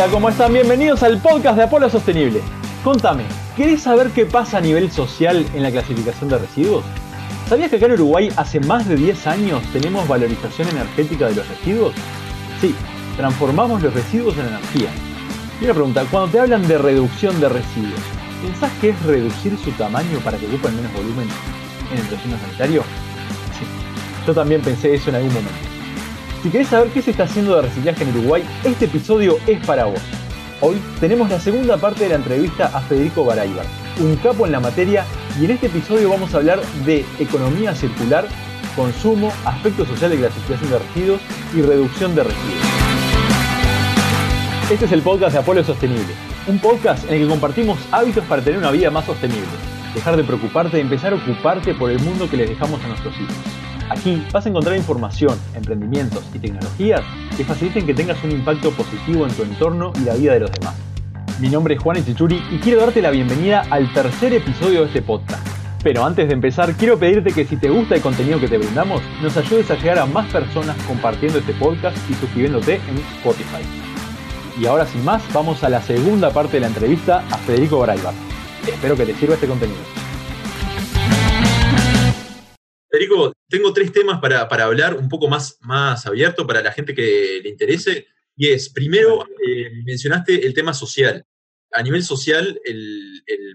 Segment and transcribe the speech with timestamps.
[0.00, 0.54] Hola, ¿cómo están?
[0.54, 2.40] Bienvenidos al podcast de Apolo Sostenible.
[2.82, 6.86] Contame, ¿querés saber qué pasa a nivel social en la clasificación de residuos?
[7.50, 11.46] ¿Sabías que acá en Uruguay hace más de 10 años tenemos valorización energética de los
[11.46, 11.92] residuos?
[12.62, 12.74] Sí,
[13.18, 14.88] transformamos los residuos en energía.
[15.60, 18.00] Y una pregunta, cuando te hablan de reducción de residuos,
[18.40, 21.28] ¿pensás que es reducir su tamaño para que ocupen menos volumen
[21.92, 22.84] en el relleno sanitario?
[23.58, 23.66] Sí,
[24.26, 25.69] yo también pensé eso en algún momento.
[26.42, 29.84] Si querés saber qué se está haciendo de reciclaje en Uruguay, este episodio es para
[29.84, 30.00] vos.
[30.62, 33.66] Hoy tenemos la segunda parte de la entrevista a Federico Baraybar,
[34.00, 35.04] un capo en la materia,
[35.38, 38.26] y en este episodio vamos a hablar de economía circular,
[38.74, 41.20] consumo, aspecto social de clasificación de residuos
[41.54, 42.64] y reducción de residuos.
[44.70, 46.14] Este es el podcast de Apolo Sostenible,
[46.46, 49.44] un podcast en el que compartimos hábitos para tener una vida más sostenible,
[49.94, 53.14] dejar de preocuparte y empezar a ocuparte por el mundo que les dejamos a nuestros
[53.16, 53.59] hijos.
[53.90, 57.02] Aquí vas a encontrar información, emprendimientos y tecnologías
[57.36, 60.52] que faciliten que tengas un impacto positivo en tu entorno y la vida de los
[60.52, 60.76] demás.
[61.40, 65.02] Mi nombre es Juan Echichuri y quiero darte la bienvenida al tercer episodio de este
[65.02, 65.44] podcast.
[65.82, 69.02] Pero antes de empezar, quiero pedirte que si te gusta el contenido que te brindamos,
[69.22, 73.64] nos ayudes a llegar a más personas compartiendo este podcast y suscribiéndote en Spotify.
[74.60, 78.14] Y ahora sin más, vamos a la segunda parte de la entrevista a Federico Braibar.
[78.68, 79.80] Espero que te sirva este contenido.
[82.88, 87.40] Federico, tengo tres temas para, hablar un poco más, más abierto para la gente que
[87.42, 88.06] le interese.
[88.36, 91.26] Y es, primero, eh, mencionaste el tema social.
[91.72, 93.08] A nivel social, el,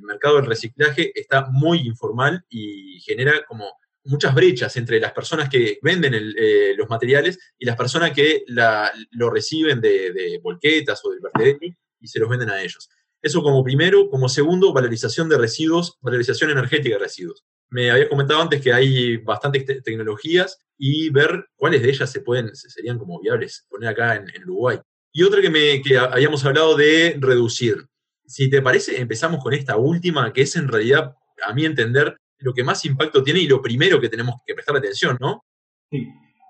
[0.03, 3.65] mercado del reciclaje está muy informal y genera como
[4.03, 8.43] muchas brechas entre las personas que venden eh, los materiales y las personas que
[9.11, 12.87] lo reciben de, de volquetas o del vertedero y se los venden a ellos.
[13.19, 14.09] Eso como primero.
[14.09, 17.43] Como segundo, valorización de residuos, valorización energética de residuos.
[17.69, 22.55] Me habías comentado antes que hay bastantes tecnologías y ver cuáles de ellas se pueden,
[22.55, 24.79] serían como viables poner acá en, Uruguay.
[25.11, 27.75] Y otra que, me, que habíamos hablado de reducir.
[28.25, 31.15] Si te parece, empezamos con esta última, que es en realidad,
[31.47, 34.75] a mi entender, lo que más impacto tiene y lo primero que tenemos que prestar
[34.75, 35.43] atención, ¿no?
[35.89, 36.07] Sí.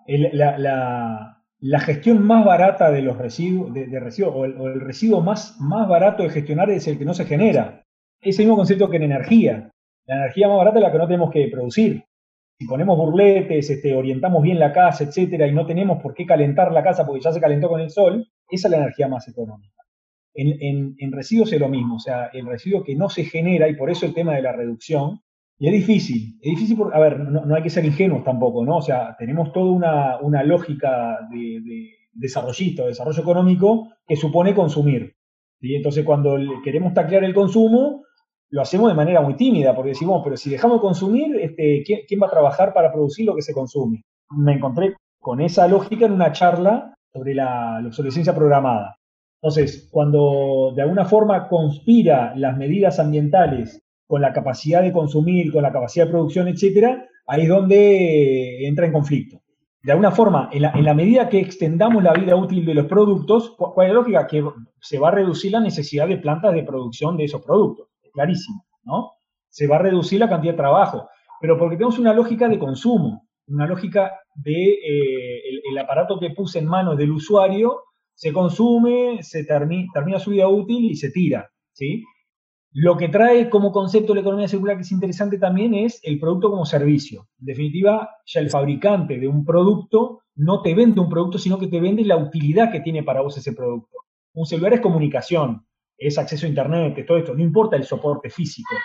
[0.07, 6.23] la, gestión más barata de los residuos, de, residuos o, el, residuo más, más barato
[6.23, 7.83] de gestionar es el que no se genera.
[8.21, 9.71] Es el mismo concepto que en energía.
[10.07, 12.03] La energía más barata es la que no tenemos que producir.
[12.57, 16.71] Si ponemos burletes, este, orientamos bien la casa, etcétera, y no tenemos por qué calentar
[16.71, 19.73] la casa porque ya se calentó con el sol, esa es la energía más económica.
[20.33, 23.89] En, residuos es lo mismo, o sea, el residuo que no se genera, y por
[23.89, 25.21] eso el tema de la reducción,
[25.57, 28.77] y es difícil, es difícil, porque, a ver, no, hay que ser ingenuos tampoco, ¿no?
[28.77, 35.15] O sea, tenemos toda una, lógica de, de desarrollo económico, que supone consumir.
[35.61, 38.03] Entonces, cuando queremos taclear el consumo,
[38.55, 42.21] lo hacemos de manera muy tímida, porque decimos, pero si dejamos de consumir, este, ¿quién,
[42.23, 44.05] va a trabajar para producir lo que se consume?
[44.29, 48.95] Me encontré con esa lógica en una charla sobre la, obsolescencia programada.
[49.41, 55.61] Entonces, cuando de alguna forma conspira las medidas ambientales con la capacidad de consumir, con
[55.61, 59.41] la capacidad de producción, etcétera, ahí es donde entra en conflicto.
[59.83, 62.85] De alguna forma, en la, en la, medida que extendamos la vida útil de los
[62.85, 64.27] productos, ¿cuál es la lógica?
[64.27, 64.45] Que
[64.79, 69.11] se va a reducir la necesidad de plantas de producción de esos productos clarísimo, ¿no?
[69.49, 71.07] Se va a reducir la cantidad de trabajo,
[71.39, 76.59] pero porque tenemos una lógica de consumo, una lógica de eh, el, aparato que puse
[76.59, 77.83] en manos del usuario
[78.15, 82.03] se consume, se termina su vida útil y se tira, ¿sí?
[82.71, 86.49] Lo que trae como concepto la economía circular que es interesante también es el producto
[86.49, 87.27] como servicio.
[87.39, 91.67] En definitiva, ya el fabricante de un producto no te vende un producto, sino que
[91.67, 93.97] te vende la utilidad que tiene para vos ese producto.
[94.33, 95.65] Un celular es comunicación,
[95.97, 98.75] es acceso a Internet, todo esto, no importa el soporte físico.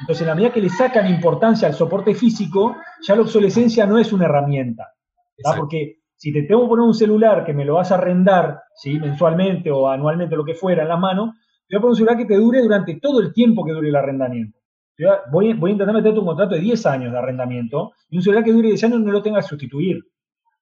[0.00, 2.76] Entonces, en la medida que le sacan importancia al soporte físico,
[3.06, 4.92] ya la obsolescencia no es una herramienta.
[5.56, 8.98] Porque si te tengo que poner un celular que me lo vas a arrendar ¿sí?
[8.98, 11.34] mensualmente o anualmente, lo que fuera, en la mano,
[11.68, 13.88] te voy a poner un celular que te dure durante todo el tiempo que dure
[13.88, 14.58] el arrendamiento.
[15.32, 18.44] Voy, voy a intentar meterte un contrato de 10 años de arrendamiento y un celular
[18.44, 20.00] que dure 10 años no lo tenga que sustituir.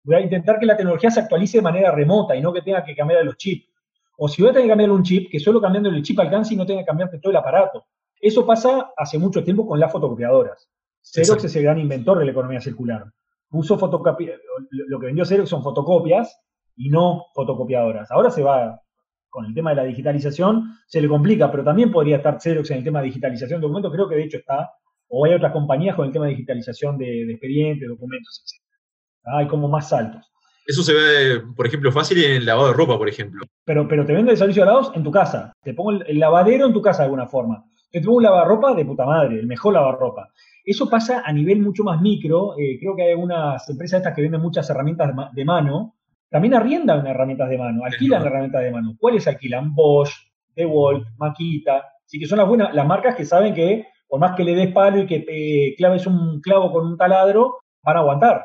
[0.05, 2.83] Voy a intentar que la tecnología se actualice de manera remota y no que tenga
[2.83, 3.72] que cambiar los chips.
[4.17, 6.55] O si voy a tener que cambiar un chip, que solo cambiando el chip alcance
[6.55, 7.87] y no tenga que cambiarte todo el aparato.
[8.21, 10.69] Eso pasa hace mucho tiempo con las fotocopiadoras.
[11.03, 13.05] Xerox es el gran inventor de la economía circular.
[13.49, 14.37] Puso fotocopia,
[14.71, 16.41] lo que vendió Xerox son fotocopias
[16.77, 18.11] y no fotocopiadoras.
[18.11, 18.81] Ahora se va
[19.29, 22.79] con el tema de la digitalización, se le complica, pero también podría estar Xerox en
[22.79, 24.71] el tema de digitalización de documentos, creo que de hecho está,
[25.09, 28.63] o hay otras compañías con el tema de digitalización de, de expedientes, documentos, etc.
[29.37, 30.31] Hay como más saltos.
[30.67, 33.45] Eso se ve, por ejemplo, fácil en el lavado de ropa, por ejemplo.
[33.65, 35.53] Pero, pero te vende el servicio de lavados en tu casa.
[35.63, 37.65] Te pongo el, lavadero en tu casa de alguna forma.
[37.91, 40.31] Te pongo un lavarropa de puta madre, el mejor lavarropa.
[40.65, 42.55] Eso pasa a nivel mucho más micro.
[42.59, 45.97] Eh, creo que hay algunas empresas estas que venden muchas herramientas de, mano,
[46.31, 48.95] también arriendan herramientas de mano, alquilan herramientas de mano.
[48.99, 49.75] ¿Cuáles alquilan?
[49.75, 50.13] Bosch,
[50.55, 51.85] DeWalt, Makita.
[52.07, 54.71] Así que son las buenas, las marcas que saben que por más que le des
[54.75, 58.45] palo y que te claves un clavo con un taladro, van a aguantar.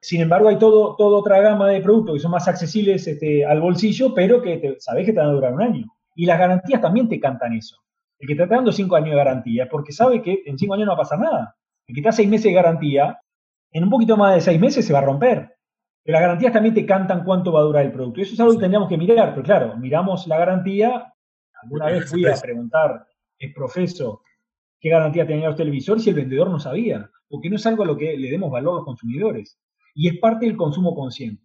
[0.00, 3.60] Sin embargo, hay todo, toda otra gama de productos que son más accesibles este, al
[3.60, 5.86] bolsillo, pero que te, sabes que te van a durar un año.
[6.14, 7.76] Y las garantías también te cantan eso.
[8.18, 10.74] El que te está dando cinco años de garantía es porque sabe que en cinco
[10.74, 11.56] años no va a pasar nada.
[11.86, 13.18] El que te da seis meses de garantía,
[13.72, 15.56] en un poquito más de seis meses se va a romper.
[16.02, 18.20] Pero las garantías también te cantan cuánto va a durar el producto.
[18.20, 21.12] Y eso es algo que tendríamos que mirar, pero claro, miramos la garantía.
[21.62, 23.06] Alguna vez fui a preguntar,
[23.38, 24.22] es profeso,
[24.80, 27.86] qué garantía tenía los televisores si el vendedor no sabía, porque no es algo a
[27.86, 29.60] lo que le demos valor a los consumidores.
[29.94, 31.44] Y es parte del consumo consciente.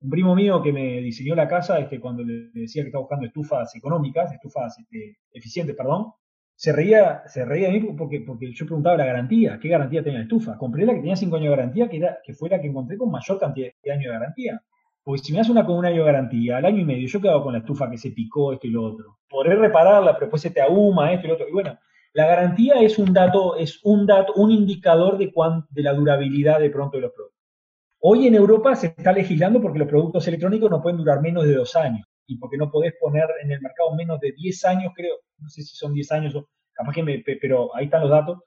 [0.00, 3.26] Un primo mío que me diseñó la casa, este, cuando le decía que estaba buscando
[3.26, 6.12] estufas económicas, estufas este, eficientes, perdón,
[6.56, 10.18] se reía, se reía de mí porque, porque yo preguntaba la garantía, qué garantía tenía
[10.18, 10.56] la estufa.
[10.56, 12.96] Compré la que tenía 5 años de garantía, que, era, que fue la que encontré
[12.96, 14.62] con mayor cantidad de años de garantía.
[15.02, 17.20] Porque si me das una con un año de garantía, al año y medio, yo
[17.20, 19.18] quedo con la estufa que se picó, esto y lo otro.
[19.28, 21.48] Podré repararla, pero después se te ahuma, esto y lo otro.
[21.48, 21.78] Y bueno,
[22.14, 25.32] la garantía es un dato, es un dato, un indicador de,
[25.70, 27.42] de la durabilidad de pronto de los productos.
[28.00, 31.54] Hoy en Europa se está legislando porque los productos electrónicos no pueden durar menos de
[31.54, 35.16] dos años y porque no podés poner en el mercado menos de 10 años, creo,
[35.38, 38.38] no sé si son 10 años o capaz que me, pero ahí están los datos,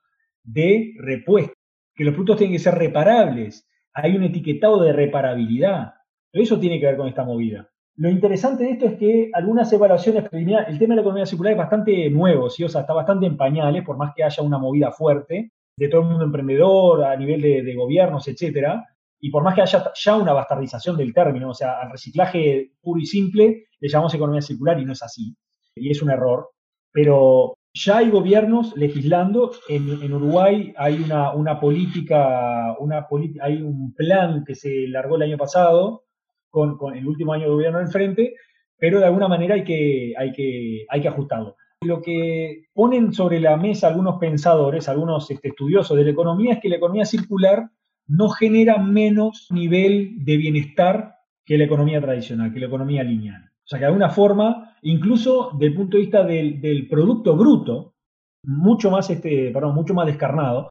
[0.43, 1.53] de repuesto,
[1.93, 5.93] que los productos tienen que ser reparables, hay un etiquetado de reparabilidad.
[6.31, 7.69] Eso tiene que ver con esta movida.
[7.97, 11.53] Lo interesante de esto es que algunas evaluaciones preliminares, el tema de la economía circular
[11.53, 12.63] es bastante nuevo, ¿sí?
[12.63, 16.01] o sea, está bastante en pañales, por más que haya una movida fuerte de todo
[16.01, 18.85] el mundo emprendedor, a nivel de, gobiernos, etcétera,
[19.19, 22.99] y por más que haya ya una bastardización del término, o sea, al reciclaje puro
[23.01, 25.35] y simple le llamamos economía circular y no es así,
[25.75, 26.51] y es un error,
[26.91, 33.07] pero ya hay gobiernos legislando, en, Uruguay hay una, una política, una
[33.41, 36.03] hay un plan que se largó el año pasado,
[36.77, 38.35] con, el último año de gobierno en frente,
[38.77, 41.55] pero de alguna manera hay que, hay que, hay que ajustarlo.
[41.81, 46.59] Lo que ponen sobre la mesa algunos pensadores, algunos este, estudiosos de la economía, es
[46.59, 47.69] que la economía circular
[48.07, 51.15] no genera menos nivel de bienestar
[51.45, 53.43] que la economía tradicional, que la economía lineal.
[53.43, 57.93] O sea que de alguna forma, incluso desde el punto de vista del, producto bruto,
[58.43, 60.69] mucho más, este, perdón, mucho más descarnado,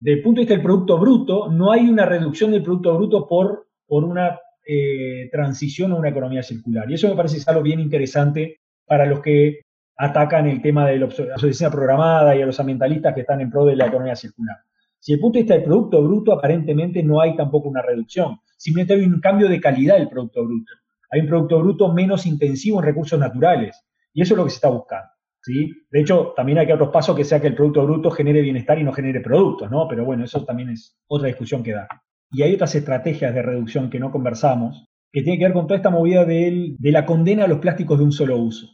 [0.00, 3.26] desde el punto de vista del producto bruto, no hay una reducción del producto bruto
[3.26, 6.90] por, por una eh, transición a una economía circular.
[6.90, 9.60] Y eso me parece algo bien interesante para los que
[9.96, 13.64] atacan el tema de la obsolescencia programada y a los ambientalistas que están en pro
[13.64, 14.56] de la economía circular.
[14.98, 18.94] Si el punto de vista del producto bruto, aparentemente no hay tampoco una reducción, simplemente
[18.94, 20.72] hay un cambio de calidad del producto bruto.
[21.10, 24.56] Hay un producto bruto menos intensivo en recursos naturales, y eso es lo que se
[24.56, 25.08] está buscando.
[25.42, 25.72] ¿sí?
[25.90, 28.78] De hecho, también hay que otros pasos que sea que el producto bruto genere bienestar
[28.78, 29.86] y no genere productos, ¿no?
[29.86, 31.86] Pero bueno, eso también es otra discusión que da
[32.30, 35.76] y hay otras estrategias de reducción que no conversamos, que tienen que ver con toda
[35.76, 38.68] esta movida de, la condena a los plásticos de un solo uso.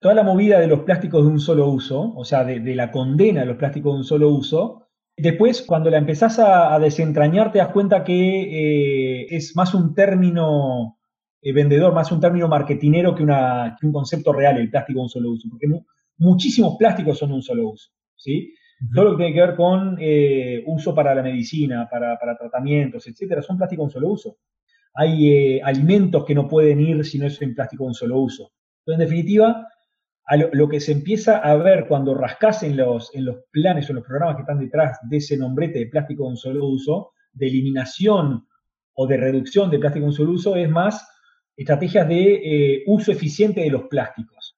[0.00, 3.42] Toda la movida de los plásticos de un solo uso, o sea, de, la condena
[3.42, 7.68] a los plásticos de un solo uso, después cuando la empezás a, desentrañar te das
[7.68, 10.98] cuenta que eh, es más un término
[11.40, 15.30] eh, vendedor, más un término marketinero que, un concepto real, el plástico de un solo
[15.30, 15.66] uso, porque
[16.18, 17.90] muchísimos plásticos son de un solo uso.
[18.16, 18.52] ¿sí?
[18.94, 23.42] Todo lo que tiene que ver con eh, uso para la medicina, para, tratamientos, etcétera,
[23.42, 24.36] son plásticos de un solo uso.
[24.94, 28.20] Hay eh, alimentos que no pueden ir si no es en plástico de un solo
[28.20, 28.52] uso.
[28.80, 29.68] Entonces, en definitiva,
[30.52, 33.96] lo, que se empieza a ver cuando rascas en los, en los planes o en
[33.96, 37.48] los programas que están detrás de ese nombrete de plástico de un solo uso, de
[37.48, 38.46] eliminación
[38.94, 41.06] o de reducción de plástico de un solo uso, es más
[41.56, 44.56] estrategias de eh, uso eficiente de los plásticos.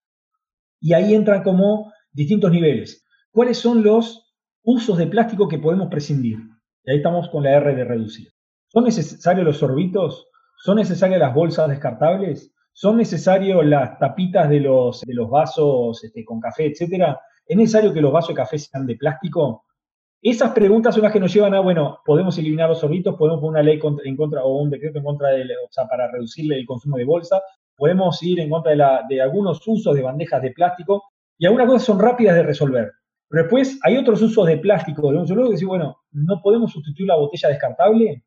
[0.78, 6.38] Y ahí entran como distintos niveles cuáles son los usos de plástico que podemos prescindir.
[6.84, 8.28] Y ahí estamos con la R de reducir.
[8.68, 10.28] ¿Son necesarios los sorbitos?
[10.58, 12.52] ¿Son necesarias las bolsas descartables?
[12.72, 17.20] ¿Son necesarios las tapitas de los, de los vasos este, con café, etcétera?
[17.46, 19.64] ¿Es necesario que los vasos de café sean de plástico?
[20.22, 23.62] Esas preguntas son las que nos llevan a, bueno, podemos eliminar los sorbitos, podemos poner
[23.62, 26.66] una ley en contra o un decreto en contra de, o sea, para reducirle el
[26.66, 27.40] consumo de bolsa,
[27.74, 31.04] podemos ir en contra de, la, de algunos usos de bandejas de plástico
[31.38, 32.92] y algunas cosas son rápidas de resolver.
[33.30, 37.16] Pero después hay otros usos de plástico solo que decir, bueno, no podemos sustituir la
[37.16, 38.24] botella descartable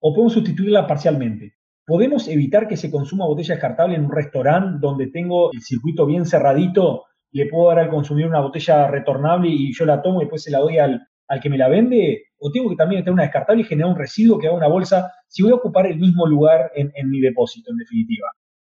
[0.00, 1.54] o podemos sustituirla parcialmente.
[1.86, 6.26] ¿Podemos evitar que se consuma botella descartable en un restaurante donde tengo el circuito bien
[6.26, 7.04] cerradito?
[7.30, 10.50] ¿Le puedo dar al consumidor una botella retornable y yo la tomo y después se
[10.50, 11.06] la doy al,
[11.40, 12.24] que me la vende?
[12.38, 15.12] ¿O tengo que también tener una descartable y generar un residuo que haga una bolsa
[15.28, 18.26] si voy a ocupar el mismo lugar en, en mi depósito, en definitiva?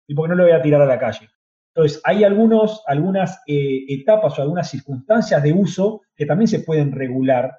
[0.08, 1.28] Y porque no lo voy a tirar a la calle.
[1.74, 6.92] Entonces, hay algunos, algunas eh, etapas o algunas circunstancias de uso que también se pueden
[6.92, 7.58] regular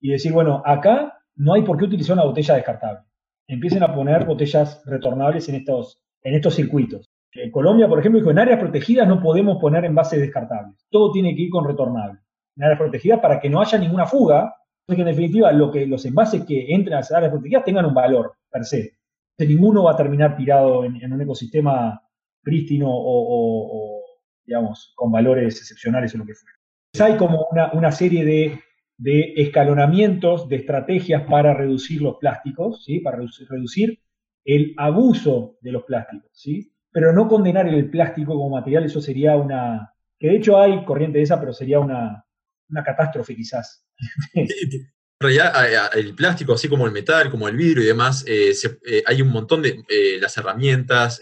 [0.00, 3.00] y decir, bueno, acá no hay por qué utilizar una botella descartable.
[3.46, 7.10] empiecen a poner botellas retornables en estos, en estos circuitos.
[7.32, 10.86] En Colombia, por ejemplo, dijo, en áreas protegidas no podemos poner envases descartables.
[10.90, 12.20] Todo tiene que ir con retornable.
[12.56, 14.54] En áreas protegidas para que no haya ninguna fuga,
[14.96, 17.94] que en definitiva lo que, los envases que entren a las áreas protegidas tengan un
[17.94, 18.92] valor per se.
[19.38, 22.02] ninguno va a terminar tirado en, un ecosistema
[22.42, 24.02] prístino o,
[24.44, 26.56] digamos, con valores excepcionales o lo que fuera.
[27.00, 28.60] Hay como una, serie de,
[28.96, 33.00] de, escalonamientos, de estrategias para reducir los plásticos, ¿sí?
[33.00, 34.00] para reducir,
[34.44, 36.72] el abuso de los plásticos, ¿sí?
[36.90, 41.18] pero no condenar el plástico como material, eso sería una, que de hecho hay corriente
[41.18, 42.24] de esa, pero sería una,
[42.68, 43.86] una catástrofe quizás.
[45.22, 48.52] En realidad, el plástico, así como el metal, como el vidrio y demás, eh,
[48.86, 51.20] eh, hay un montón de eh, las herramientas,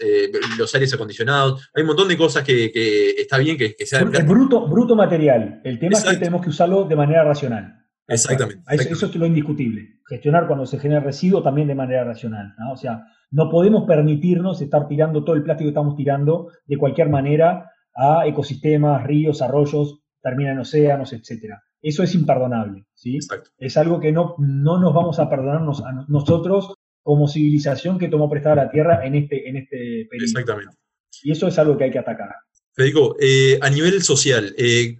[0.57, 2.71] los aires acondicionados, hay un montón de cosas que,
[3.17, 4.15] está bien que, que sean.
[4.15, 5.59] El bruto, bruto material.
[5.65, 7.75] El tema es que tenemos que usarlo de manera racional.
[8.07, 8.63] Exactamente.
[8.69, 9.99] Eso, es lo indiscutible.
[10.07, 12.55] Gestionar cuando se genera residuo también de manera racional.
[12.71, 17.09] O sea, no podemos permitirnos estar tirando todo el plástico que estamos tirando de cualquier
[17.09, 21.61] manera a ecosistemas, ríos, arroyos, terminan en océanos, etcétera.
[21.81, 23.19] Eso es imperdonable, ¿sí?
[23.57, 28.29] Es algo que no, no nos vamos a perdonarnos a nosotros como civilización que tomó
[28.29, 30.25] prestada la Tierra en este, en este periodo.
[30.25, 30.75] Exactamente.
[31.23, 32.29] Y eso es algo que hay que atacar.
[32.73, 34.97] Federico, eh, a nivel social, eh,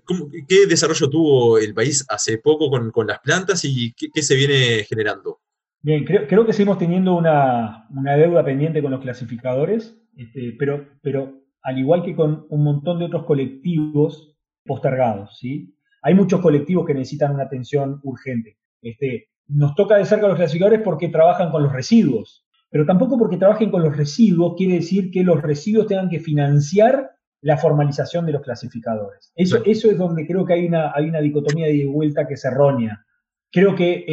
[0.47, 5.39] ¿qué desarrollo tuvo el país hace poco con, las plantas y qué, se viene generando?
[5.81, 11.77] Bien, creo, que seguimos teniendo una, deuda pendiente con los clasificadores, este, pero, pero al
[11.77, 15.73] igual que con un montón de otros colectivos postergados, ¿sí?
[16.01, 18.57] Hay muchos colectivos que necesitan una atención urgente.
[18.81, 23.17] Este, nos toca de cerca a los clasificadores porque trabajan con los residuos, pero tampoco
[23.17, 27.09] porque trabajen con los residuos quiere decir que los residuos tengan que financiar
[27.41, 29.31] la formalización de los clasificadores.
[29.35, 32.45] Eso, eso es donde creo que hay una, hay una dicotomía de vuelta que es
[32.45, 33.05] errónea.
[33.51, 34.05] Creo que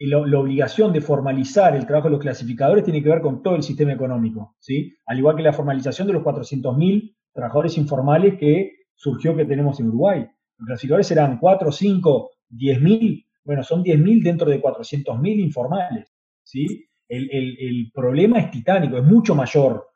[0.00, 3.62] la obligación de formalizar el trabajo de los clasificadores tiene que ver con todo el
[3.62, 4.96] sistema económico, ¿sí?
[5.06, 9.88] Al igual que la formalización de los 400.000 trabajadores informales que surgió que tenemos en
[9.88, 10.26] Uruguay.
[10.58, 15.40] Los clasificadores eran 4, 5, 10 mil, bueno, son 10 mil dentro de 400 mil
[15.40, 16.12] informales.
[16.42, 16.88] ¿sí?
[17.08, 19.86] El, problema es titánico, es mucho mayor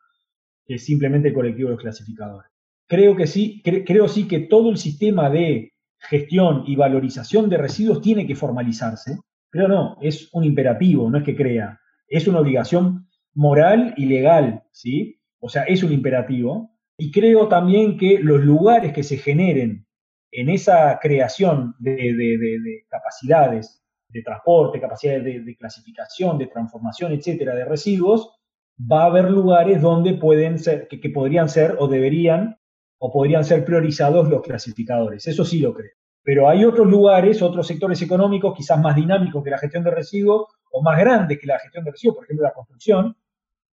[0.65, 2.51] que simplemente el colectivo de los clasificadores.
[2.87, 8.01] Creo que sí, creo sí que todo el sistema de gestión y valorización de residuos
[8.01, 9.19] tiene que formalizarse,
[9.51, 14.63] pero no, es un imperativo, no es que crea, es una obligación moral y legal,
[14.73, 15.21] ¿sí?
[15.41, 19.87] O sea, es un imperativo, y creo también que los lugares que se generen
[20.33, 28.35] en esa creación de, capacidades de transporte, capacidades de, clasificación, de transformación, etcétera, de residuos,
[28.81, 32.59] va a haber lugares donde pueden ser, que, podrían ser o deberían
[32.99, 35.27] o podrían ser priorizados los clasificadores.
[35.29, 35.93] Eso sí lo creo.
[36.25, 40.47] Pero hay otros lugares, otros sectores económicos quizás más dinámicos que la gestión de residuos
[40.73, 43.17] o más grandes que la gestión de residuos, por ejemplo la construcción,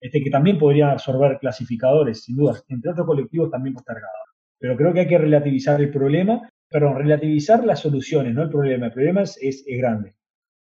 [0.04, 4.34] este, que también podrían absorber clasificadores, sin duda, entre otros colectivos también postergados.
[4.58, 8.84] Pero creo que hay que relativizar el problema, perdón, relativizar las soluciones, no el problema.
[8.84, 10.14] El problema es, es, grande,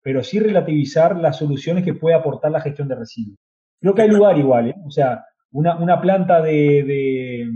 [0.02, 3.38] pero sí relativizar las soluciones que puede aportar la gestión de residuos.
[3.80, 4.74] Creo que hay lugar igual, ¿eh?
[4.86, 7.50] o sea, una, una planta de,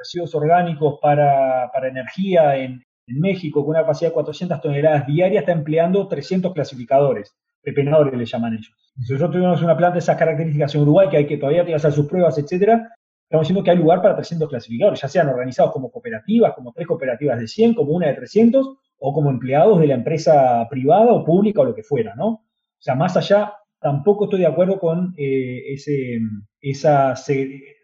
[0.00, 5.44] residuos orgánicos para, para energía en, en México con una capacidad de 400 toneladas diarias
[5.44, 8.81] está empleando 300 clasificadores pepenadores le llaman ellos.
[9.00, 11.72] Si nosotros tuvimos una planta de esas características en Uruguay, que hay que todavía tiene
[11.72, 12.90] que hacer sus pruebas, etcétera,
[13.24, 16.86] estamos diciendo que hay lugar para 300 clasificadores, ya sean organizados como cooperativas, como tres
[16.86, 21.24] cooperativas de 100, como una de 300, o como empleados de la empresa privada o
[21.24, 22.26] pública o lo que fuera, ¿no?
[22.28, 22.44] O
[22.78, 26.20] sea, más allá, tampoco estoy de acuerdo con eh, ese,
[26.60, 27.14] esa,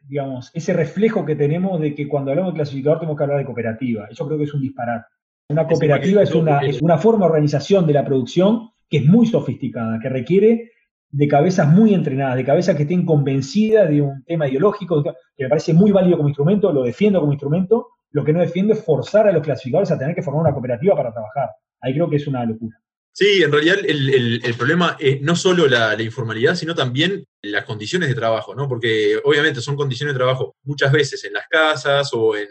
[0.06, 3.44] digamos, ese reflejo que tenemos de que cuando hablamos de clasificador tenemos que hablar de
[3.44, 4.06] cooperativa.
[4.10, 5.06] Eso creo que es un disparate.
[5.50, 9.26] Una cooperativa es una, es una forma de organización de la producción que es muy
[9.26, 10.72] sofisticada, que requiere
[11.10, 15.12] de cabezas muy entrenadas, de cabezas que estén convencidas de un tema ideológico, que
[15.44, 18.84] me parece muy válido como instrumento, lo defiendo como instrumento, lo que no defiendo es
[18.84, 21.50] forzar a los clasificadores a tener que formar una cooperativa para trabajar.
[21.80, 22.76] Ahí creo que es una locura.
[23.12, 28.14] Sí, en realidad el, problema es no solo la, informalidad, sino también las condiciones de
[28.14, 28.68] trabajo, ¿no?
[28.68, 32.46] Porque obviamente son condiciones de trabajo muchas veces en las casas o en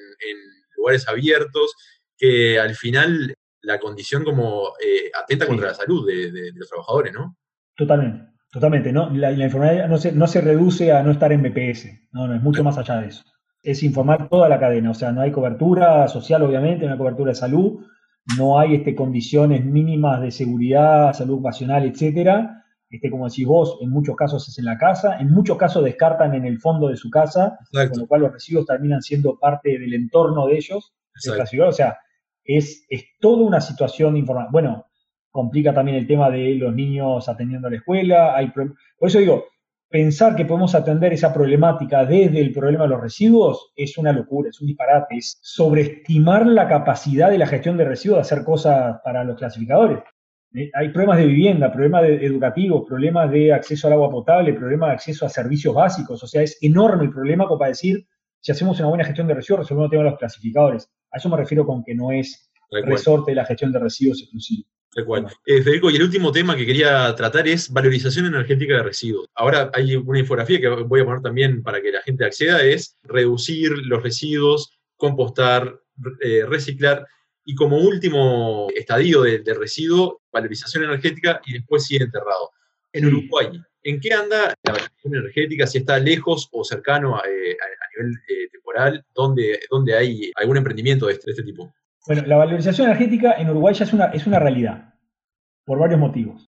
[0.76, 1.74] lugares abiertos
[2.18, 7.38] que al final la condición como eh, atenta contra la salud de, los trabajadores, ¿no?
[7.76, 8.92] Totalmente, totalmente.
[8.92, 9.10] ¿no?
[9.10, 12.42] La, enfermedad no se, no se reduce a no estar en BPS, no, no, es
[12.42, 13.24] mucho más allá de eso.
[13.64, 17.30] Es informar toda la cadena, o sea, no hay cobertura social, obviamente, no hay cobertura
[17.30, 17.86] de salud,
[18.38, 22.66] no hay este, condiciones mínimas de seguridad, salud ocupacional, etcétera.
[22.90, 26.34] Este, como decís vos, en muchos casos es en la casa, en muchos casos descartan
[26.34, 29.94] en el fondo de su casa, con lo cual los residuos terminan siendo parte del
[29.94, 31.70] entorno de ellos, de la ciudad.
[31.70, 31.98] O sea,
[32.48, 32.88] es,
[33.20, 34.48] toda una situación informal.
[34.52, 34.87] Bueno,
[35.38, 38.36] complica también el tema de los niños atendiendo a la escuela.
[38.36, 39.46] Hay por eso digo,
[39.88, 44.50] pensar que podemos atender esa problemática desde el problema de los residuos es una locura,
[44.50, 49.00] es un disparate, es sobreestimar la capacidad de la gestión de residuos de hacer cosas
[49.04, 50.00] para los clasificadores.
[50.56, 54.94] Eh, hay problemas de vivienda, problemas educativos, problemas de acceso al agua potable, problemas de
[54.94, 56.24] acceso a servicios básicos.
[56.24, 58.08] O sea, es enorme el problema como para decir,
[58.40, 60.90] si hacemos una buena gestión de residuos, resolvemos el tema de los clasificadores.
[61.12, 64.68] A eso me refiero con que no es resorte de la gestión de residuos exclusivo.
[65.46, 69.28] Eh, Federico, y el último tema que quería tratar es valorización energética de residuos.
[69.36, 72.98] Ahora hay una infografía que voy a poner también para que la gente acceda, es
[73.04, 75.80] reducir los residuos, compostar,
[76.22, 77.06] eh, reciclar,
[77.46, 82.52] y como último estadio del residuo, valorización energética y después sigue enterrado.
[82.92, 83.50] En Uruguay,
[83.84, 85.68] ¿en qué anda la valorización energética?
[85.68, 87.56] Si está lejos o cercano a, eh,
[87.96, 91.74] nivel temporal, ¿dónde, ¿dónde, hay algún emprendimiento este, de este tipo?
[92.08, 94.87] Bueno, la valorización energética en Uruguay ya es una, es una realidad,
[95.68, 96.50] por varios motivos.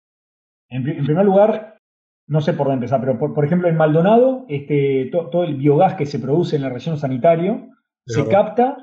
[0.70, 1.80] En, primer lugar,
[2.28, 6.06] no sé por dónde empezar, pero por, ejemplo en Maldonado, este, todo el biogás que
[6.06, 7.68] se produce en el relleno sanitario
[8.06, 8.78] se capta,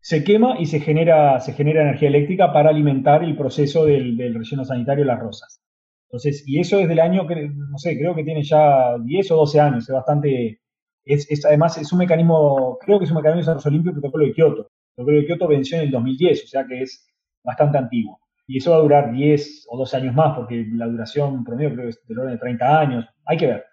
[0.00, 4.64] se quema y se genera, se genera energía eléctrica para alimentar el proceso del, relleno
[4.64, 5.60] sanitario Las Rosas.
[6.08, 9.60] Entonces, y eso desde el año, no sé, creo que tiene ya 10 o 12
[9.60, 10.60] años, es bastante,
[11.04, 14.32] es, además es un mecanismo, creo que es un mecanismo de desarrollo limpio protocolo de
[14.32, 14.70] Kioto.
[14.96, 17.08] Yo creo que Kioto venció en el 2010, o sea que es
[17.42, 18.20] bastante antiguo.
[18.50, 21.84] Y eso va a durar 10 o 12 años más, porque la duración promedio creo
[21.84, 23.06] que es del orden de 30 años.
[23.26, 23.66] Hay que ver,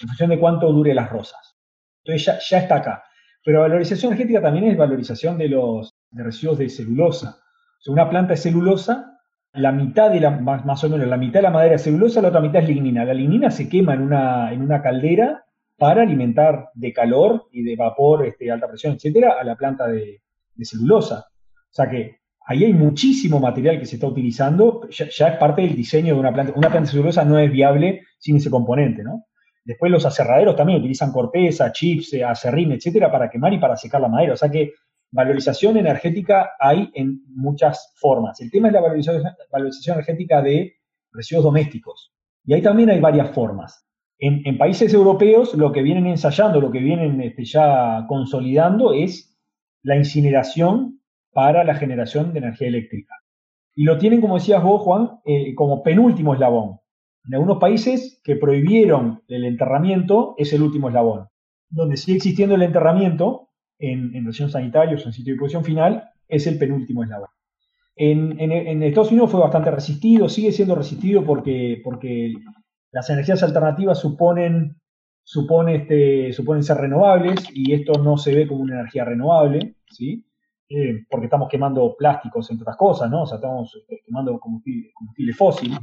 [0.00, 1.58] en función de cuánto dure las rosas.
[2.02, 3.04] Entonces ya, está acá.
[3.44, 7.36] Pero valorización energética también es valorización de los residuos de celulosa.
[7.78, 9.20] O sea, una planta de celulosa,
[9.52, 12.28] la mitad de la, más, o menos la mitad de la madera es celulosa, la
[12.28, 13.04] otra mitad es lignina.
[13.04, 15.44] La lignina se quema en una, en una caldera
[15.76, 20.22] para alimentar de calor y de vapor, este, alta presión, etcétera, a la planta de
[20.62, 21.26] celulosa.
[21.28, 25.74] O sea que ahí hay muchísimo material que se está utilizando, ya, es parte del
[25.74, 26.52] diseño de una planta.
[26.56, 29.24] Una planta celulosa no es viable sin ese componente, ¿no?
[29.64, 34.00] Después los aserraderos también utilizan corteza, chips, eh, acerrín, etcétera, para quemar y para secar
[34.00, 34.34] la madera.
[34.34, 34.74] O sea que
[35.10, 38.40] valorización energética hay en muchas formas.
[38.42, 40.74] El tema es la valorización, energética de
[41.12, 42.12] residuos domésticos.
[42.44, 43.86] Y ahí también hay varias formas.
[44.18, 49.36] En, países europeos lo que vienen ensayando, lo que vienen este, ya consolidando es
[49.82, 51.00] la incineración
[51.34, 53.14] para la generación de energía eléctrica.
[53.74, 56.78] Y lo tienen, como decías vos, Juan, eh, como penúltimo eslabón.
[57.26, 61.26] En algunos países que prohibieron el enterramiento es el último eslabón.
[61.68, 66.10] Donde sigue existiendo el enterramiento, en, en sanitaria sanitarios o en sitio de disposición final,
[66.28, 67.28] es el penúltimo eslabón.
[67.96, 72.32] En, Estados Unidos fue bastante resistido, sigue siendo resistido porque, porque
[72.90, 74.76] las energías alternativas suponen
[75.26, 80.26] supone este, suponen ser renovables y esto no se ve como una energía renovable, ¿sí?
[80.68, 83.22] Eh, porque estamos quemando plásticos, entre otras cosas, ¿no?
[83.22, 85.76] O sea, estamos este, quemando combustible, fósil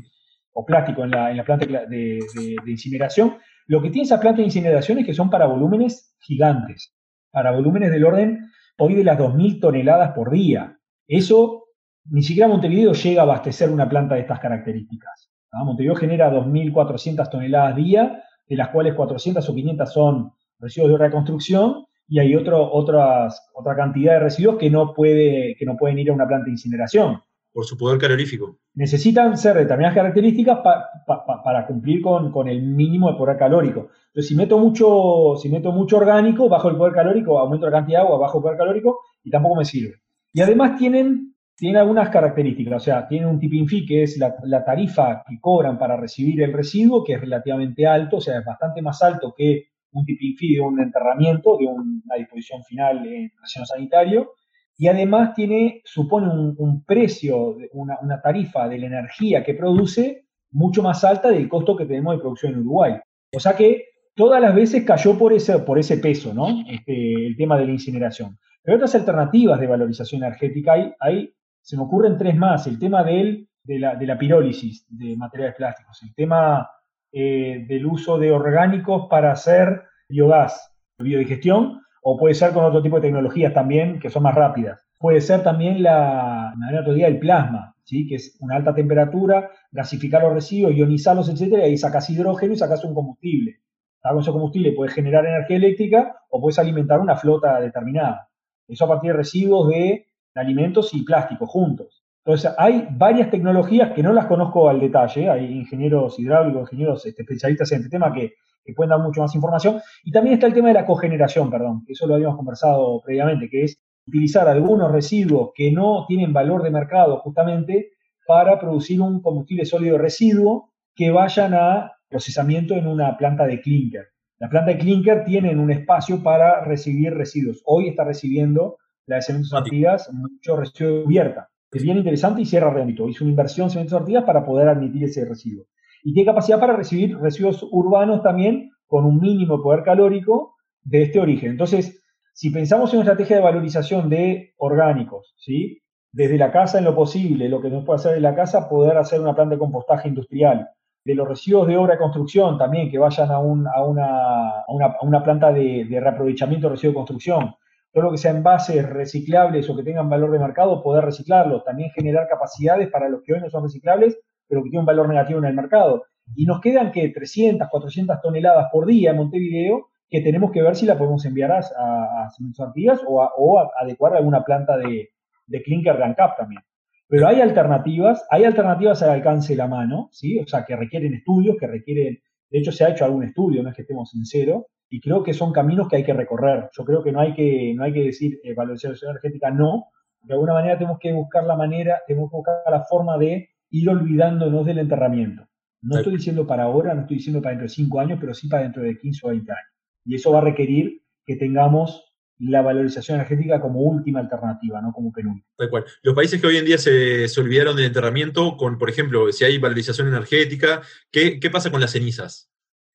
[0.53, 2.19] o plástico en la, planta de,
[2.65, 3.37] incineración.
[3.67, 6.95] Lo que tiene esa planta de incineración es que son para volúmenes gigantes,
[7.29, 10.77] para volúmenes del orden hoy de las 2.000 toneladas por día.
[11.07, 11.65] Eso
[12.05, 15.31] ni siquiera Montevideo llega a abastecer una planta de estas características.
[15.51, 21.85] Montevideo genera 2.400 toneladas día de las cuales 400 o 500 son residuos de reconstrucción
[22.07, 26.09] y hay otro, otras, otra cantidad de residuos que no, puede, que no pueden ir
[26.09, 27.21] a una planta de incineración.
[27.53, 28.59] Por su poder calorífico.
[28.75, 33.89] Necesitan ser determinadas características para cumplir con, el mínimo de poder calórico.
[34.07, 37.99] Entonces, si meto, mucho, si meto mucho orgánico, bajo el poder calórico, aumento la cantidad
[37.99, 39.95] de agua, bajo el poder calórico y tampoco me sirve.
[40.33, 44.65] Y además tienen tiene algunas características, o sea, tiene un tipping fee, que es la,
[44.65, 48.81] tarifa que cobran para recibir el residuo, que es relativamente alto, o sea, es bastante
[48.81, 53.65] más alto que un tipping fee de un enterramiento, de una disposición final en relleno
[53.65, 54.33] sanitario,
[54.77, 56.27] y además tiene, supone
[56.57, 61.75] un, precio, una, una, tarifa de la energía que produce mucho más alta del costo
[61.75, 62.93] que tenemos de producción en Uruguay.
[63.33, 66.47] O sea que todas las veces cayó por ese, por ese peso, ¿no?
[66.67, 68.37] Este, el tema de la incineración.
[68.63, 72.67] Pero otras alternativas de valorización energética hay, hay se me ocurren tres más.
[72.67, 76.67] El tema de, la, de la pirólisis de materiales plásticos, el tema
[77.11, 82.95] eh, del uso de orgánicos para hacer biogás, biodigestión, o puede ser con otro tipo
[82.97, 84.87] de tecnologías también que son más rápidas.
[84.97, 88.07] Puede ser también la, otro el plasma, ¿sí?
[88.07, 92.57] que es una alta temperatura, gasificar los residuos, ionizarlos, etcétera, y ahí sacas hidrógeno y
[92.57, 93.61] sacas un combustible.
[94.01, 98.29] Con ese combustible puedes generar energía eléctrica o puedes alimentar una flota determinada.
[98.67, 102.00] Eso a partir de residuos de alimentos y plásticos juntos.
[102.23, 107.23] Entonces, hay varias tecnologías que no las conozco al detalle, hay ingenieros hidráulicos, ingenieros este,
[107.23, 108.33] especialistas en este tema que,
[108.75, 109.81] pueden dar mucho más información.
[110.03, 113.49] Y también está el tema de la cogeneración, perdón, que eso lo habíamos conversado previamente,
[113.49, 117.91] que es utilizar algunos residuos que no tienen valor de mercado justamente
[118.25, 124.05] para producir un combustible sólido residuo que vayan a procesamiento en una planta de clinker.
[124.39, 127.61] La planta de clinker tiene un espacio para recibir residuos.
[127.65, 131.50] Hoy está recibiendo la de Cementos Artigas mucho residuo cubierta.
[131.71, 133.07] Es bien interesante y cierra rédito.
[133.07, 135.65] Hizo una inversión en Cementos Artigas para poder admitir ese residuo.
[136.03, 141.19] Y tiene capacidad para recibir residuos urbanos también con un mínimo poder calórico de este
[141.19, 141.51] origen.
[141.51, 142.03] Entonces,
[142.33, 145.81] si pensamos en una estrategia de valorización de orgánicos, ¿sí?
[146.11, 148.97] desde la casa en lo posible, lo que no puede hacer en la casa, poder
[148.97, 150.69] hacer una planta de compostaje industrial,
[151.03, 156.67] de los residuos de obra de construcción también, que vayan a, una, planta de, reaprovechamiento
[156.67, 157.55] de residuos de construcción,
[157.91, 161.91] todo lo que sea envases reciclables o que tengan valor de mercado, poder reciclarlos, también
[161.91, 165.39] generar capacidades para los que hoy no son reciclables, pero que tienen un valor negativo
[165.39, 166.03] en el mercado.
[166.35, 170.75] Y nos quedan que 300, 400 toneladas por día en Montevideo, que tenemos que ver
[170.75, 175.09] si la podemos enviar a, a, Artigas o, o adecuar a alguna planta de,
[175.47, 176.61] de clinker cap también.
[177.07, 180.39] Pero hay alternativas, hay alternativas al alcance de la mano, ¿sí?
[180.39, 182.19] O sea, que requieren estudios, que requieren,
[182.51, 185.23] de hecho se ha hecho algún estudio, no es que estemos en cero, y creo
[185.23, 186.69] que son caminos que hay que recorrer.
[186.77, 189.85] Yo creo que no hay que, no hay que decir eh, valorización energética no,
[190.21, 193.89] de alguna manera tenemos que buscar la manera, tenemos que buscar la forma de ir
[193.89, 195.47] olvidándonos del enterramiento.
[195.81, 198.47] No estoy diciendo para ahora, no estoy diciendo para dentro de 5 años, pero sí
[198.47, 199.71] para dentro de 15 o 20 años.
[200.05, 202.10] Y eso va a requerir que tengamos
[202.49, 205.45] la valorización energética como última alternativa, no como penúltima.
[205.57, 205.85] Tal cual.
[206.01, 209.59] Los países que hoy en día se, olvidaron del enterramiento, con, por ejemplo, si hay
[209.59, 212.49] valorización energética, ¿qué, pasa con las cenizas?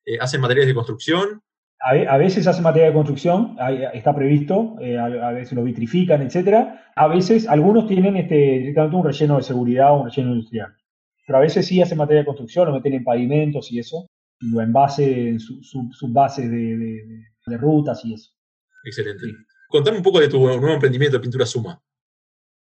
[0.05, 1.43] Eh, ¿Hacen materiales de construcción?
[1.79, 3.57] A, veces hacen materiales de construcción,
[3.93, 6.91] está previsto, eh, a, veces lo vitrifican, etcétera.
[6.97, 10.75] A veces, algunos tienen este, directamente un relleno de seguridad o un relleno industrial.
[11.27, 14.09] Pero a veces sí hacen material de construcción, lo meten en pavimentos y eso,
[14.41, 18.36] lo envase, sus bases de rutas y eso.
[18.87, 19.27] Excelente.
[19.68, 21.83] Contame un poco de tu nuevo emprendimiento de Pintura Suma.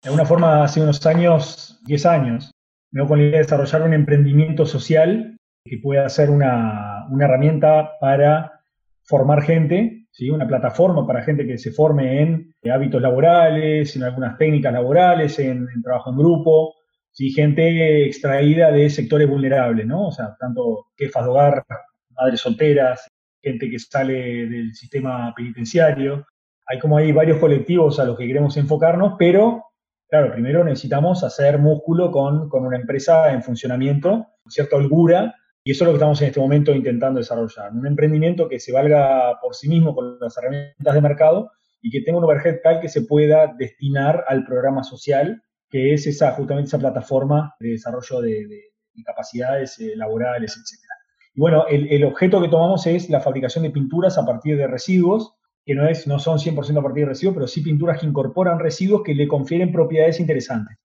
[0.03, 2.51] De alguna forma, hace unos años, 10 años,
[2.91, 8.61] me con la idea de desarrollar un emprendimiento social que pueda ser una, herramienta para
[9.05, 10.31] formar gente, ¿sí?
[10.31, 15.69] una plataforma para gente que se forme en hábitos laborales, en algunas técnicas laborales, en,
[15.83, 16.75] trabajo en grupo,
[17.13, 17.31] ¿sí?
[17.31, 20.09] gente extraída de sectores vulnerables, ¿no?
[20.09, 21.65] O sea, tanto jefas de hogar,
[22.11, 23.07] madres solteras,
[23.43, 26.27] gente que sale del sistema penitenciario.
[26.67, 29.65] Hay como hay varios colectivos a los que queremos enfocarnos, pero
[30.09, 35.73] claro, primero necesitamos hacer músculo con, con una empresa en funcionamiento, con cierta holgura, y
[35.73, 37.73] eso es lo que estamos en este momento intentando desarrollar.
[37.73, 41.51] Un emprendimiento que se valga por sí mismo con las herramientas de mercado
[41.83, 46.07] y que tenga un overhead tal que se pueda destinar al programa social, que es
[46.07, 50.91] esa, justamente esa plataforma de desarrollo de, de capacidades eh, laborales, etc.
[51.35, 55.35] Y bueno, el, objeto que tomamos es la fabricación de pinturas a partir de residuos,
[55.65, 58.59] que no, es, no son 100% a partir de residuos, pero sí pinturas que incorporan
[58.59, 60.77] residuos que le confieren propiedades interesantes.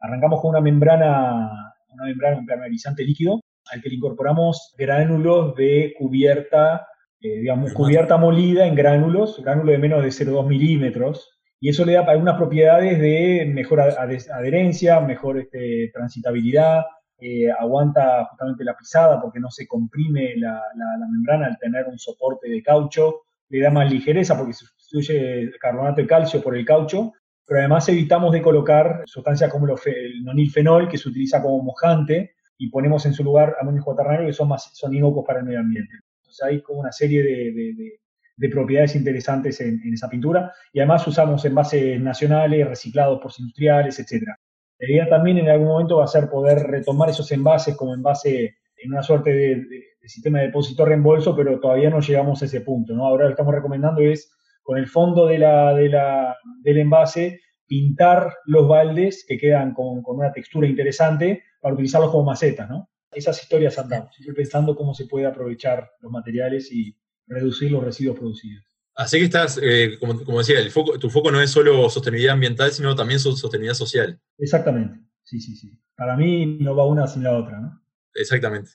[0.00, 3.40] Arrancamos con una membrana, una membrana impermeabilizante líquido,
[3.72, 6.86] al que le incorporamos gránulos de cubierta,
[7.20, 11.92] eh, digamos, cubierta molida en gránulos, gránulos de menos de 0,2 milímetros, y eso le
[11.92, 16.82] da algunas propiedades de mejor adherencia, mejor este, transitabilidad,
[17.24, 20.60] eh, aguanta justamente la pisada porque no se comprime la,
[21.08, 26.00] membrana al tener un soporte de caucho, le da más ligereza porque sustituye el carbonato
[26.00, 27.12] de calcio por el caucho,
[27.46, 32.68] pero además evitamos de colocar sustancias como el nonilfenol que se utiliza como mojante y
[32.70, 35.94] ponemos en su lugar amonio cuaternario que son, más, son inocuos para el medio ambiente.
[36.22, 41.44] Entonces hay como una serie de, propiedades interesantes en, en, esa pintura y además usamos
[41.44, 44.36] envases nacionales, reciclados por industriales, etcétera.
[44.82, 48.56] La idea también en algún momento va a ser poder retomar esos envases como envase
[48.76, 49.64] en una suerte de,
[50.02, 52.92] sistema de depósito reembolso, pero todavía no llegamos a ese punto.
[52.92, 53.06] ¿no?
[53.06, 58.66] Ahora lo que estamos recomendando es, con el fondo de la, del envase, pintar los
[58.66, 62.68] baldes que quedan con, una textura interesante para utilizarlos como macetas.
[62.68, 62.90] ¿no?
[63.12, 66.92] Esas historias andamos, siempre pensando cómo se puede aprovechar los materiales y
[67.28, 68.71] reducir los residuos producidos.
[68.94, 72.72] Así que estás, eh, como, decía, el foco, tu foco no es solo sostenibilidad ambiental,
[72.72, 74.18] sino también sostenibilidad social.
[74.38, 75.78] Exactamente, sí, sí, sí.
[75.96, 77.82] Para mí no va una sin la otra, ¿no?
[78.14, 78.72] Exactamente.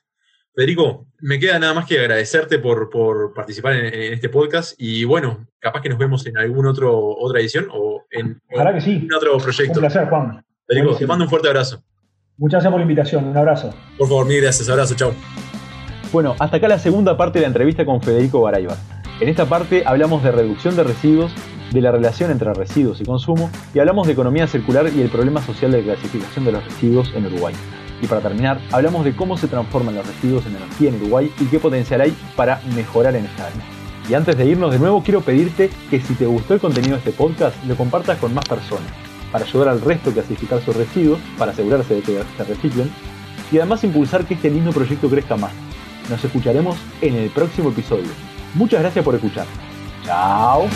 [0.56, 2.90] Federico, me queda nada más que agradecerte por,
[3.36, 7.68] participar en, este podcast y bueno, capaz que nos vemos en algún otro otra edición
[7.72, 8.42] o en,
[9.16, 9.74] otro proyecto.
[9.74, 10.44] Un placer, Juan.
[10.66, 11.84] Federico, te mando un fuerte abrazo.
[12.38, 13.72] Muchas gracias por la invitación, un abrazo.
[14.00, 15.14] Por favor, mil gracias, abrazo, chao.
[16.12, 18.97] Bueno, hasta acá la segunda parte de la entrevista con Federico Baraybar.
[19.20, 21.32] En esta parte hablamos de reducción de residuos,
[21.72, 25.42] de la relación entre residuos y consumo y hablamos de economía circular y el problema
[25.42, 27.56] social de clasificación de los residuos en Uruguay.
[28.00, 31.46] Y para terminar, hablamos de cómo se transforman los residuos en energía en Uruguay y
[31.46, 33.62] qué potencial hay para mejorar en esta área.
[34.08, 37.00] Y antes de irnos de nuevo, quiero pedirte que si te gustó el contenido de
[37.00, 38.88] este podcast, lo compartas con más personas.
[39.32, 42.90] para ayudar al resto a clasificar sus residuos, para asegurarse de que se reciclen,
[43.52, 45.52] y además impulsar que este lindo proyecto crezca más.
[46.10, 48.37] Nos escucharemos en el próximo episodio.
[48.54, 49.46] Muchas gracias por escuchar.
[50.04, 50.68] Chao.